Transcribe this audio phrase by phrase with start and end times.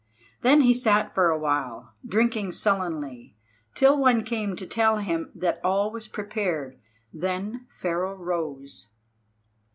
[0.41, 3.35] Then he sat for awhile, drinking sullenly,
[3.75, 6.79] till one came to tell him that all was prepared.
[7.13, 8.87] Then Pharaoh rose.